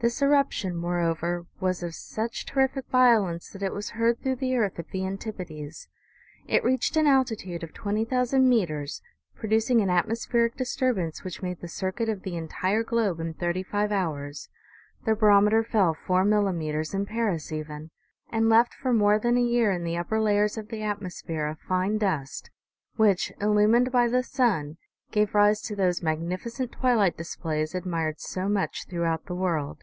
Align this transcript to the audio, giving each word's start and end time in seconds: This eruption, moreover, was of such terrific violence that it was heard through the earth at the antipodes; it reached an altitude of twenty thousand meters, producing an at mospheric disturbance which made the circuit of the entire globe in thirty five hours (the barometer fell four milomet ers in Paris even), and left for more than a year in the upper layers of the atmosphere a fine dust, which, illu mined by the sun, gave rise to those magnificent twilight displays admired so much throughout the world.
This 0.00 0.20
eruption, 0.20 0.76
moreover, 0.76 1.46
was 1.60 1.82
of 1.82 1.94
such 1.94 2.44
terrific 2.44 2.84
violence 2.92 3.48
that 3.48 3.62
it 3.62 3.72
was 3.72 3.88
heard 3.92 4.20
through 4.20 4.34
the 4.36 4.54
earth 4.54 4.78
at 4.78 4.88
the 4.90 5.06
antipodes; 5.06 5.88
it 6.46 6.62
reached 6.62 6.98
an 6.98 7.06
altitude 7.06 7.62
of 7.62 7.72
twenty 7.72 8.04
thousand 8.04 8.46
meters, 8.46 9.00
producing 9.34 9.80
an 9.80 9.88
at 9.88 10.06
mospheric 10.06 10.56
disturbance 10.58 11.24
which 11.24 11.40
made 11.40 11.62
the 11.62 11.68
circuit 11.68 12.10
of 12.10 12.20
the 12.22 12.36
entire 12.36 12.82
globe 12.82 13.18
in 13.18 13.32
thirty 13.32 13.62
five 13.62 13.90
hours 13.90 14.50
(the 15.06 15.14
barometer 15.14 15.64
fell 15.64 15.94
four 15.94 16.22
milomet 16.22 16.74
ers 16.74 16.92
in 16.92 17.06
Paris 17.06 17.50
even), 17.50 17.90
and 18.28 18.50
left 18.50 18.74
for 18.74 18.92
more 18.92 19.18
than 19.18 19.38
a 19.38 19.42
year 19.42 19.72
in 19.72 19.84
the 19.84 19.96
upper 19.96 20.20
layers 20.20 20.58
of 20.58 20.68
the 20.68 20.82
atmosphere 20.82 21.46
a 21.46 21.56
fine 21.66 21.96
dust, 21.96 22.50
which, 22.96 23.32
illu 23.40 23.66
mined 23.70 23.90
by 23.90 24.06
the 24.06 24.22
sun, 24.22 24.76
gave 25.10 25.34
rise 25.34 25.62
to 25.62 25.74
those 25.74 26.02
magnificent 26.02 26.70
twilight 26.72 27.16
displays 27.16 27.74
admired 27.74 28.20
so 28.20 28.50
much 28.50 28.86
throughout 28.86 29.24
the 29.24 29.34
world. 29.34 29.82